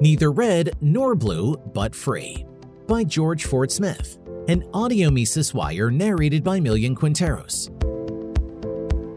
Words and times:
Neither 0.00 0.30
Red 0.30 0.76
nor 0.80 1.16
Blue, 1.16 1.56
but 1.56 1.92
Free 1.92 2.46
by 2.86 3.02
George 3.02 3.44
Ford 3.44 3.70
Smith, 3.70 4.18
an 4.46 4.64
audio 4.72 5.10
Mises 5.10 5.52
Wire 5.52 5.90
narrated 5.90 6.44
by 6.44 6.60
Millian 6.60 6.94
Quinteros. 6.94 7.68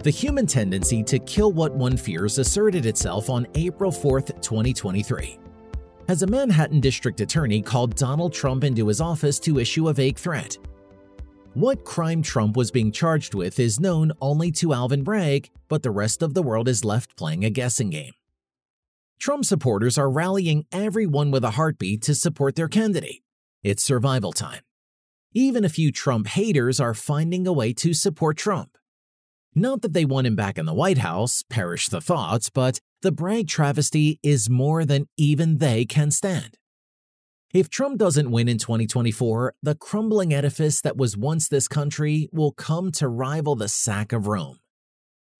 The 0.04 0.10
human 0.10 0.48
tendency 0.48 1.04
to 1.04 1.20
kill 1.20 1.52
what 1.52 1.74
one 1.76 1.96
fears 1.96 2.40
asserted 2.40 2.88
itself 2.88 3.30
on 3.30 3.46
April 3.54 3.92
4, 3.92 4.22
2023. 4.22 5.38
As 6.08 6.24
a 6.24 6.28
Manhattan 6.28 6.80
district 6.80 7.22
attorney 7.22 7.62
called 7.62 7.96
Donald 7.96 8.34
Trump 8.34 8.64
into 8.64 8.88
his 8.88 9.00
office 9.00 9.40
to 9.42 9.60
issue 9.60 9.88
a 9.88 9.94
vague 9.94 10.18
threat. 10.18 10.58
What 11.54 11.86
crime 11.86 12.24
Trump 12.24 12.58
was 12.58 12.72
being 12.72 12.92
charged 12.92 13.36
with 13.36 13.60
is 13.60 13.80
known 13.80 14.12
only 14.20 14.52
to 14.54 14.74
Alvin 14.74 15.04
Bragg, 15.04 15.52
but 15.68 15.84
the 15.84 15.92
rest 15.92 16.24
of 16.24 16.34
the 16.34 16.42
world 16.42 16.68
is 16.68 16.84
left 16.84 17.16
playing 17.16 17.46
a 17.46 17.52
guessing 17.52 17.92
game. 17.92 18.14
Trump 19.22 19.46
supporters 19.46 20.00
are 20.00 20.10
rallying 20.10 20.66
everyone 20.72 21.30
with 21.30 21.44
a 21.44 21.52
heartbeat 21.52 22.02
to 22.02 22.16
support 22.16 22.56
their 22.56 22.68
candidate. 22.68 23.22
It's 23.62 23.84
survival 23.84 24.34
time. 24.34 24.62
Even 25.32 25.64
a 25.64 25.70
few 25.70 25.92
Trump 25.92 26.26
haters 26.26 26.80
are 26.80 26.96
finding 26.96 27.46
a 27.46 27.54
way 27.54 27.72
to 27.74 27.94
support 27.94 28.38
Trump. 28.38 28.80
Not 29.54 29.84
that 29.84 29.94
they 29.94 30.06
want 30.06 30.26
him 30.26 30.36
back 30.36 30.58
in 30.58 30.66
the 30.66 30.74
White 30.74 30.98
House, 30.98 31.44
perish 31.52 31.88
the 31.88 32.02
thoughts, 32.02 32.50
but 32.50 32.80
the 33.04 33.12
Bragg 33.12 33.48
travesty 33.48 34.20
is 34.24 34.50
more 34.50 34.86
than 34.86 35.06
even 35.18 35.60
they 35.60 35.86
can 35.86 36.10
stand. 36.10 36.58
If 37.54 37.70
Trump 37.70 38.00
doesn't 38.00 38.32
win 38.32 38.48
in 38.48 38.58
2024, 38.58 39.54
the 39.62 39.76
crumbling 39.76 40.34
edifice 40.34 40.82
that 40.82 40.98
was 40.98 41.16
once 41.16 41.48
this 41.48 41.68
country 41.68 42.28
will 42.32 42.54
come 42.54 42.92
to 42.94 43.08
rival 43.08 43.56
the 43.56 43.70
sack 43.70 44.14
of 44.14 44.26
Rome 44.26 44.58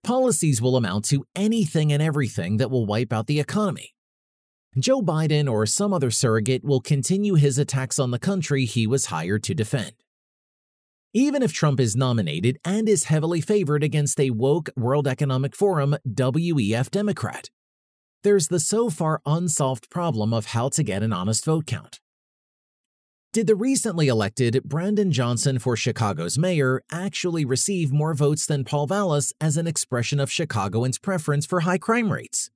policies 0.02 0.60
will 0.60 0.76
amount 0.76 1.04
to 1.06 1.24
anything 1.34 1.92
and 1.92 2.02
everything 2.02 2.56
that 2.56 2.70
will 2.70 2.86
wipe 2.86 3.12
out 3.12 3.26
the 3.26 3.40
economy. 3.40 3.94
Joe 4.78 5.02
Biden 5.02 5.50
or 5.50 5.66
some 5.66 5.92
other 5.92 6.10
surrogate 6.10 6.64
will 6.64 6.80
continue 6.80 7.34
his 7.34 7.58
attacks 7.58 7.98
on 7.98 8.10
the 8.10 8.18
country 8.18 8.64
he 8.64 8.86
was 8.86 9.06
hired 9.06 9.42
to 9.44 9.54
defend. 9.54 9.92
Even 11.14 11.42
if 11.42 11.52
Trump 11.52 11.78
is 11.78 11.94
nominated 11.94 12.58
and 12.64 12.88
is 12.88 13.04
heavily 13.04 13.42
favored 13.42 13.84
against 13.84 14.18
a 14.18 14.30
woke 14.30 14.70
World 14.76 15.06
Economic 15.06 15.54
Forum 15.54 15.96
WEF 16.08 16.90
Democrat, 16.90 17.50
there's 18.22 18.48
the 18.48 18.60
so 18.60 18.88
far 18.88 19.20
unsolved 19.26 19.90
problem 19.90 20.32
of 20.32 20.46
how 20.46 20.70
to 20.70 20.82
get 20.82 21.02
an 21.02 21.12
honest 21.12 21.44
vote 21.44 21.66
count. 21.66 22.00
Did 23.32 23.46
the 23.46 23.56
recently 23.56 24.08
elected 24.08 24.62
Brandon 24.62 25.10
Johnson 25.10 25.58
for 25.58 25.74
Chicago's 25.74 26.36
mayor 26.36 26.82
actually 26.92 27.46
receive 27.46 27.90
more 27.90 28.12
votes 28.12 28.44
than 28.44 28.62
Paul 28.62 28.86
Vallas 28.86 29.32
as 29.40 29.56
an 29.56 29.66
expression 29.66 30.20
of 30.20 30.30
Chicagoans' 30.30 30.98
preference 30.98 31.46
for 31.46 31.60
high 31.60 31.78
crime 31.78 32.12
rates? 32.12 32.50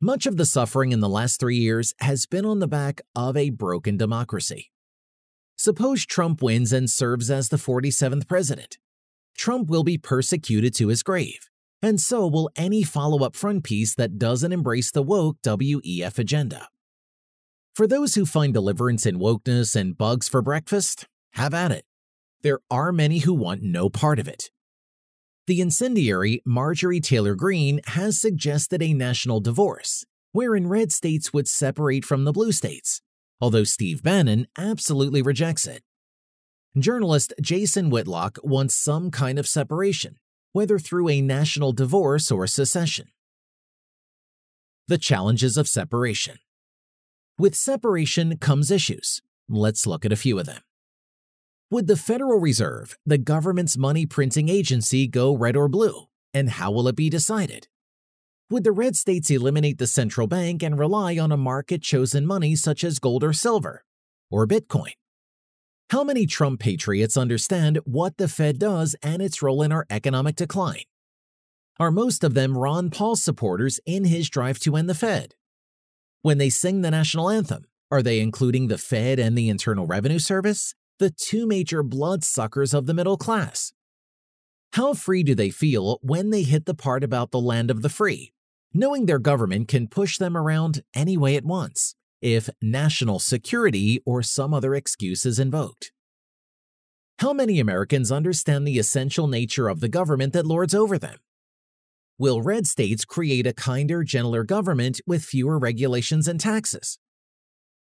Much 0.00 0.24
of 0.24 0.38
the 0.38 0.46
suffering 0.46 0.92
in 0.92 1.00
the 1.00 1.10
last 1.10 1.38
three 1.38 1.58
years 1.58 1.92
has 1.98 2.24
been 2.24 2.46
on 2.46 2.58
the 2.58 2.66
back 2.66 3.02
of 3.14 3.36
a 3.36 3.50
broken 3.50 3.98
democracy. 3.98 4.70
Suppose 5.58 6.06
Trump 6.06 6.40
wins 6.40 6.72
and 6.72 6.88
serves 6.88 7.30
as 7.30 7.50
the 7.50 7.58
47th 7.58 8.26
president. 8.26 8.78
Trump 9.36 9.68
will 9.68 9.84
be 9.84 9.98
persecuted 9.98 10.74
to 10.76 10.88
his 10.88 11.02
grave, 11.02 11.50
and 11.82 12.00
so 12.00 12.26
will 12.26 12.48
any 12.56 12.82
follow 12.82 13.26
up 13.26 13.36
front 13.36 13.62
piece 13.62 13.94
that 13.96 14.18
doesn't 14.18 14.52
embrace 14.52 14.90
the 14.90 15.02
woke 15.02 15.36
WEF 15.42 16.18
agenda. 16.18 16.68
For 17.74 17.86
those 17.86 18.14
who 18.14 18.26
find 18.26 18.52
deliverance 18.52 19.06
in 19.06 19.18
wokeness 19.18 19.74
and 19.74 19.96
bugs 19.96 20.28
for 20.28 20.42
breakfast, 20.42 21.06
have 21.32 21.54
at 21.54 21.72
it. 21.72 21.86
There 22.42 22.58
are 22.70 22.92
many 22.92 23.20
who 23.20 23.32
want 23.32 23.62
no 23.62 23.88
part 23.88 24.18
of 24.18 24.28
it. 24.28 24.50
The 25.46 25.62
incendiary 25.62 26.42
Marjorie 26.44 27.00
Taylor 27.00 27.34
Greene 27.34 27.80
has 27.86 28.20
suggested 28.20 28.82
a 28.82 28.92
national 28.92 29.40
divorce, 29.40 30.04
wherein 30.32 30.68
red 30.68 30.92
states 30.92 31.32
would 31.32 31.48
separate 31.48 32.04
from 32.04 32.24
the 32.24 32.32
blue 32.32 32.52
states, 32.52 33.00
although 33.40 33.64
Steve 33.64 34.02
Bannon 34.02 34.48
absolutely 34.58 35.22
rejects 35.22 35.66
it. 35.66 35.82
Journalist 36.78 37.32
Jason 37.40 37.88
Whitlock 37.88 38.38
wants 38.44 38.76
some 38.76 39.10
kind 39.10 39.38
of 39.38 39.48
separation, 39.48 40.18
whether 40.52 40.78
through 40.78 41.08
a 41.08 41.22
national 41.22 41.72
divorce 41.72 42.30
or 42.30 42.46
secession. 42.46 43.08
The 44.88 44.98
challenges 44.98 45.56
of 45.56 45.68
separation. 45.68 46.36
With 47.42 47.56
separation 47.56 48.36
comes 48.36 48.70
issues. 48.70 49.20
Let's 49.48 49.84
look 49.84 50.04
at 50.04 50.12
a 50.12 50.22
few 50.24 50.38
of 50.38 50.46
them. 50.46 50.60
Would 51.72 51.88
the 51.88 51.96
Federal 51.96 52.38
Reserve, 52.38 52.96
the 53.04 53.18
government's 53.18 53.76
money 53.76 54.06
printing 54.06 54.48
agency, 54.48 55.08
go 55.08 55.36
red 55.36 55.56
or 55.56 55.68
blue? 55.68 56.04
And 56.32 56.50
how 56.50 56.70
will 56.70 56.86
it 56.86 56.94
be 56.94 57.10
decided? 57.10 57.66
Would 58.48 58.62
the 58.62 58.70
red 58.70 58.94
states 58.94 59.28
eliminate 59.28 59.78
the 59.78 59.88
central 59.88 60.28
bank 60.28 60.62
and 60.62 60.78
rely 60.78 61.18
on 61.18 61.32
a 61.32 61.36
market 61.36 61.82
chosen 61.82 62.26
money 62.26 62.54
such 62.54 62.84
as 62.84 63.00
gold 63.00 63.24
or 63.24 63.32
silver? 63.32 63.84
Or 64.30 64.46
Bitcoin? 64.46 64.92
How 65.90 66.04
many 66.04 66.26
Trump 66.26 66.60
patriots 66.60 67.16
understand 67.16 67.80
what 67.82 68.18
the 68.18 68.28
Fed 68.28 68.60
does 68.60 68.94
and 69.02 69.20
its 69.20 69.42
role 69.42 69.64
in 69.64 69.72
our 69.72 69.84
economic 69.90 70.36
decline? 70.36 70.84
Are 71.80 71.90
most 71.90 72.22
of 72.22 72.34
them 72.34 72.56
Ron 72.56 72.88
Paul 72.90 73.16
supporters 73.16 73.80
in 73.84 74.04
his 74.04 74.30
drive 74.30 74.60
to 74.60 74.76
end 74.76 74.88
the 74.88 74.94
Fed? 74.94 75.34
When 76.22 76.38
they 76.38 76.50
sing 76.50 76.82
the 76.82 76.90
national 76.92 77.30
anthem, 77.30 77.64
are 77.90 78.00
they 78.00 78.20
including 78.20 78.68
the 78.68 78.78
Fed 78.78 79.18
and 79.18 79.36
the 79.36 79.48
Internal 79.48 79.88
Revenue 79.88 80.20
Service, 80.20 80.72
the 81.00 81.10
two 81.10 81.48
major 81.48 81.82
bloodsuckers 81.82 82.72
of 82.72 82.86
the 82.86 82.94
middle 82.94 83.16
class? 83.16 83.72
How 84.74 84.94
free 84.94 85.24
do 85.24 85.34
they 85.34 85.50
feel 85.50 85.98
when 86.00 86.30
they 86.30 86.44
hit 86.44 86.64
the 86.64 86.74
part 86.74 87.02
about 87.02 87.32
the 87.32 87.40
land 87.40 87.72
of 87.72 87.82
the 87.82 87.88
free, 87.88 88.32
knowing 88.72 89.06
their 89.06 89.18
government 89.18 89.66
can 89.66 89.88
push 89.88 90.16
them 90.16 90.36
around 90.36 90.82
any 90.94 91.16
way 91.16 91.34
it 91.34 91.44
wants, 91.44 91.96
if 92.20 92.48
national 92.62 93.18
security 93.18 94.00
or 94.06 94.22
some 94.22 94.54
other 94.54 94.76
excuse 94.76 95.26
is 95.26 95.40
invoked? 95.40 95.90
How 97.18 97.32
many 97.32 97.58
Americans 97.58 98.12
understand 98.12 98.64
the 98.64 98.78
essential 98.78 99.26
nature 99.26 99.68
of 99.68 99.80
the 99.80 99.88
government 99.88 100.34
that 100.34 100.46
lords 100.46 100.72
over 100.72 100.98
them? 100.98 101.18
Will 102.18 102.42
red 102.42 102.66
states 102.66 103.04
create 103.04 103.46
a 103.46 103.52
kinder, 103.52 104.04
gentler 104.04 104.44
government 104.44 105.00
with 105.06 105.24
fewer 105.24 105.58
regulations 105.58 106.28
and 106.28 106.38
taxes? 106.38 106.98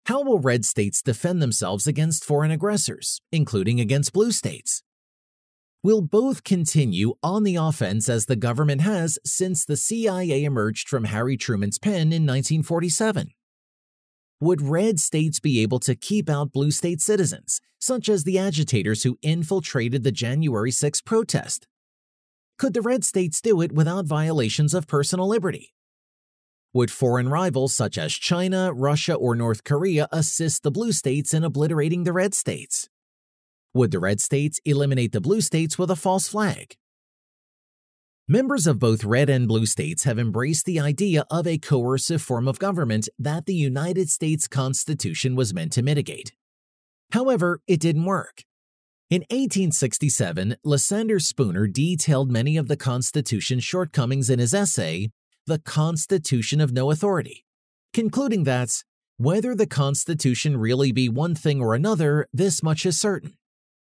How 0.06 0.22
will 0.22 0.38
red 0.38 0.64
states 0.64 1.02
defend 1.02 1.40
themselves 1.40 1.86
against 1.86 2.24
foreign 2.24 2.50
aggressors, 2.50 3.20
including 3.30 3.80
against 3.80 4.12
blue 4.12 4.32
states? 4.32 4.82
Will 5.82 6.00
both 6.00 6.44
continue 6.44 7.14
on 7.22 7.42
the 7.42 7.56
offense 7.56 8.08
as 8.08 8.24
the 8.24 8.36
government 8.36 8.80
has 8.80 9.18
since 9.24 9.64
the 9.64 9.76
CIA 9.76 10.44
emerged 10.44 10.88
from 10.88 11.04
Harry 11.04 11.36
Truman's 11.36 11.78
pen 11.78 12.12
in 12.12 12.24
1947? 12.24 13.28
Would 14.40 14.62
red 14.62 14.98
states 14.98 15.40
be 15.40 15.60
able 15.60 15.80
to 15.80 15.94
keep 15.94 16.30
out 16.30 16.52
blue 16.52 16.70
state 16.70 17.00
citizens, 17.00 17.60
such 17.78 18.08
as 18.08 18.24
the 18.24 18.38
agitators 18.38 19.02
who 19.02 19.18
infiltrated 19.22 20.02
the 20.02 20.12
January 20.12 20.70
6 20.70 21.02
protest? 21.02 21.66
Could 22.56 22.74
the 22.74 22.82
red 22.82 23.04
states 23.04 23.40
do 23.40 23.60
it 23.60 23.72
without 23.72 24.06
violations 24.06 24.74
of 24.74 24.86
personal 24.86 25.26
liberty? 25.26 25.74
Would 26.72 26.90
foreign 26.90 27.28
rivals 27.28 27.74
such 27.74 27.98
as 27.98 28.12
China, 28.12 28.72
Russia, 28.72 29.14
or 29.14 29.34
North 29.34 29.64
Korea 29.64 30.08
assist 30.12 30.62
the 30.62 30.70
blue 30.70 30.92
states 30.92 31.34
in 31.34 31.44
obliterating 31.44 32.04
the 32.04 32.12
red 32.12 32.34
states? 32.34 32.88
Would 33.74 33.90
the 33.90 33.98
red 33.98 34.20
states 34.20 34.60
eliminate 34.64 35.12
the 35.12 35.20
blue 35.20 35.40
states 35.40 35.78
with 35.78 35.90
a 35.90 35.96
false 35.96 36.28
flag? 36.28 36.76
Members 38.28 38.66
of 38.66 38.78
both 38.78 39.04
red 39.04 39.28
and 39.28 39.46
blue 39.46 39.66
states 39.66 40.04
have 40.04 40.18
embraced 40.18 40.64
the 40.64 40.80
idea 40.80 41.26
of 41.30 41.46
a 41.46 41.58
coercive 41.58 42.22
form 42.22 42.48
of 42.48 42.58
government 42.58 43.08
that 43.18 43.46
the 43.46 43.54
United 43.54 44.08
States 44.08 44.48
Constitution 44.48 45.34
was 45.34 45.52
meant 45.52 45.72
to 45.72 45.82
mitigate. 45.82 46.32
However, 47.12 47.60
it 47.66 47.80
didn't 47.80 48.04
work. 48.04 48.44
In 49.14 49.20
1867, 49.30 50.56
Lysander 50.64 51.20
Spooner 51.20 51.68
detailed 51.68 52.32
many 52.32 52.56
of 52.56 52.66
the 52.66 52.76
Constitution's 52.76 53.62
shortcomings 53.62 54.28
in 54.28 54.40
his 54.40 54.52
essay, 54.52 55.12
The 55.46 55.60
Constitution 55.60 56.60
of 56.60 56.72
No 56.72 56.90
Authority, 56.90 57.44
concluding 57.92 58.42
that, 58.42 58.82
whether 59.16 59.54
the 59.54 59.68
Constitution 59.68 60.56
really 60.56 60.90
be 60.90 61.08
one 61.08 61.36
thing 61.36 61.60
or 61.60 61.76
another, 61.76 62.26
this 62.32 62.60
much 62.60 62.84
is 62.84 63.00
certain 63.00 63.34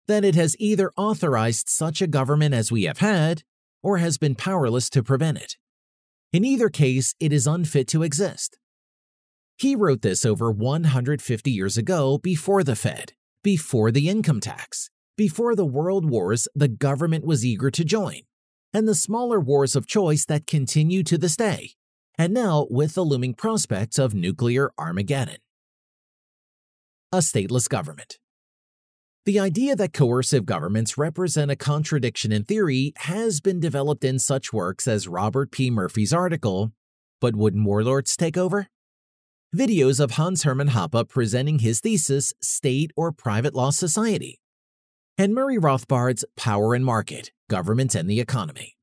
that 0.08 0.24
it 0.24 0.36
has 0.36 0.56
either 0.60 0.94
authorized 0.96 1.68
such 1.68 2.02
a 2.02 2.08
government 2.08 2.56
as 2.56 2.72
we 2.72 2.84
have 2.84 3.00
had, 3.00 3.44
or 3.84 3.98
has 3.98 4.18
been 4.18 4.34
powerless 4.34 4.90
to 4.92 5.04
prevent 5.04 5.40
it. 5.40 5.58
In 6.32 6.46
either 6.46 6.70
case, 6.70 7.16
it 7.20 7.34
is 7.34 7.46
unfit 7.46 7.90
to 7.90 8.02
exist. 8.02 8.58
He 9.58 9.76
wrote 9.76 10.04
this 10.04 10.26
over 10.26 10.50
150 10.50 11.52
years 11.52 11.76
ago 11.76 12.18
before 12.18 12.64
the 12.64 12.78
Fed, 12.78 13.12
before 13.44 13.92
the 13.92 14.08
income 14.08 14.40
tax, 14.40 14.90
before 15.18 15.56
the 15.56 15.66
world 15.66 16.10
wars 16.10 16.48
the 16.56 16.68
government 16.68 17.26
was 17.26 17.44
eager 17.44 17.72
to 17.72 17.84
join, 17.84 18.22
and 18.72 18.88
the 18.88 18.96
smaller 18.96 19.40
wars 19.40 19.76
of 19.76 19.88
choice 19.88 20.24
that 20.26 20.48
continue 20.48 21.04
to 21.04 21.18
this 21.18 21.36
day, 21.36 21.72
and 22.18 22.34
now 22.34 22.68
with 22.70 22.94
the 22.94 23.04
looming 23.04 23.34
prospects 23.34 23.98
of 23.98 24.14
nuclear 24.14 24.72
Armageddon. 24.78 25.38
A 27.12 27.18
stateless 27.18 27.68
government. 27.68 28.20
The 29.26 29.40
idea 29.40 29.76
that 29.76 29.92
coercive 29.92 30.46
governments 30.46 30.98
represent 30.98 31.52
a 31.52 31.56
contradiction 31.58 32.32
in 32.32 32.46
theory 32.46 32.94
has 32.98 33.42
been 33.42 33.60
developed 33.60 34.06
in 34.06 34.20
such 34.20 34.54
works 34.54 34.88
as 34.88 35.08
Robert 35.08 35.52
P. 35.52 35.70
Murphy's 35.70 36.14
article, 36.14 36.72
But 37.20 37.36
Wouldn't 37.36 37.66
Warlords 37.66 38.16
Take 38.16 38.38
Over? 38.38 38.68
videos 39.56 40.00
of 40.00 40.12
Hans 40.12 40.44
Hermann 40.44 40.70
Hoppe 40.70 41.08
presenting 41.08 41.60
his 41.60 41.80
thesis, 41.80 42.34
State 42.42 42.92
or 42.96 43.12
Private 43.12 43.56
Law 43.56 43.72
Society, 43.72 44.40
and 45.20 45.34
Murray 45.34 45.58
Rothbard's 45.58 46.24
Power 46.36 46.76
and 46.76 46.86
Market, 46.86 47.32
Government 47.50 47.96
and 47.96 48.08
the 48.08 48.20
Economy. 48.20 48.78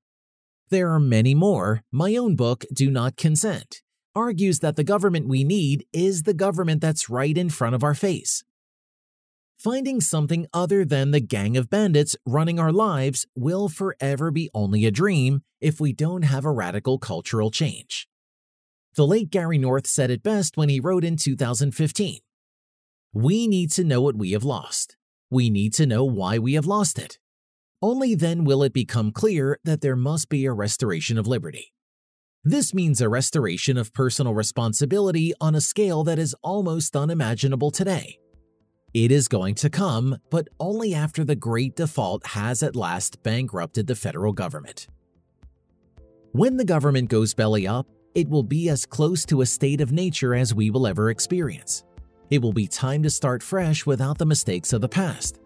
There 0.68 0.90
are 0.90 0.98
many 0.98 1.32
more. 1.32 1.82
My 1.92 2.16
own 2.16 2.34
book, 2.34 2.64
Do 2.72 2.90
Not 2.90 3.16
Consent, 3.16 3.82
argues 4.16 4.58
that 4.58 4.74
the 4.74 4.82
government 4.82 5.28
we 5.28 5.44
need 5.44 5.86
is 5.92 6.24
the 6.24 6.34
government 6.34 6.80
that's 6.80 7.08
right 7.08 7.38
in 7.38 7.50
front 7.50 7.76
of 7.76 7.84
our 7.84 7.94
face. 7.94 8.42
Finding 9.56 10.00
something 10.00 10.48
other 10.52 10.84
than 10.84 11.12
the 11.12 11.20
gang 11.20 11.56
of 11.56 11.70
bandits 11.70 12.16
running 12.26 12.58
our 12.58 12.72
lives 12.72 13.26
will 13.36 13.68
forever 13.68 14.32
be 14.32 14.50
only 14.52 14.84
a 14.84 14.90
dream 14.90 15.42
if 15.60 15.78
we 15.78 15.92
don't 15.92 16.22
have 16.22 16.44
a 16.44 16.50
radical 16.50 16.98
cultural 16.98 17.52
change. 17.52 18.08
The 18.96 19.06
late 19.06 19.30
Gary 19.30 19.58
North 19.58 19.86
said 19.86 20.10
it 20.10 20.24
best 20.24 20.56
when 20.56 20.68
he 20.68 20.80
wrote 20.80 21.04
in 21.04 21.16
2015 21.16 22.18
We 23.12 23.46
need 23.46 23.70
to 23.72 23.84
know 23.84 24.00
what 24.00 24.16
we 24.16 24.32
have 24.32 24.44
lost. 24.44 24.96
We 25.34 25.50
need 25.50 25.74
to 25.74 25.86
know 25.86 26.04
why 26.04 26.38
we 26.38 26.54
have 26.54 26.64
lost 26.64 26.96
it. 26.96 27.18
Only 27.82 28.14
then 28.14 28.44
will 28.44 28.62
it 28.62 28.72
become 28.72 29.10
clear 29.10 29.58
that 29.64 29.80
there 29.80 29.96
must 29.96 30.28
be 30.28 30.44
a 30.44 30.52
restoration 30.52 31.18
of 31.18 31.26
liberty. 31.26 31.72
This 32.44 32.72
means 32.72 33.00
a 33.00 33.08
restoration 33.08 33.76
of 33.76 33.92
personal 33.92 34.32
responsibility 34.32 35.32
on 35.40 35.56
a 35.56 35.60
scale 35.60 36.04
that 36.04 36.20
is 36.20 36.36
almost 36.44 36.94
unimaginable 36.94 37.72
today. 37.72 38.20
It 38.92 39.10
is 39.10 39.26
going 39.26 39.56
to 39.56 39.68
come, 39.68 40.18
but 40.30 40.46
only 40.60 40.94
after 40.94 41.24
the 41.24 41.34
great 41.34 41.74
default 41.74 42.24
has 42.28 42.62
at 42.62 42.76
last 42.76 43.20
bankrupted 43.24 43.88
the 43.88 43.96
federal 43.96 44.32
government. 44.32 44.86
When 46.30 46.58
the 46.58 46.64
government 46.64 47.10
goes 47.10 47.34
belly 47.34 47.66
up, 47.66 47.88
it 48.14 48.28
will 48.28 48.44
be 48.44 48.68
as 48.68 48.86
close 48.86 49.24
to 49.24 49.40
a 49.40 49.46
state 49.46 49.80
of 49.80 49.90
nature 49.90 50.32
as 50.32 50.54
we 50.54 50.70
will 50.70 50.86
ever 50.86 51.10
experience. 51.10 51.82
It 52.30 52.42
will 52.42 52.52
be 52.52 52.66
time 52.66 53.02
to 53.02 53.10
start 53.10 53.42
fresh 53.42 53.86
without 53.86 54.18
the 54.18 54.26
mistakes 54.26 54.72
of 54.72 54.80
the 54.80 54.88
past, 54.88 55.38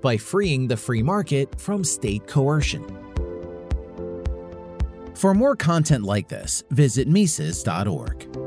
by 0.00 0.16
freeing 0.16 0.68
the 0.68 0.76
free 0.76 1.02
market 1.02 1.60
from 1.60 1.84
state 1.84 2.26
coercion. 2.26 2.84
For 5.14 5.32
more 5.32 5.56
content 5.56 6.04
like 6.04 6.28
this, 6.28 6.62
visit 6.70 7.08
Mises.org. 7.08 8.43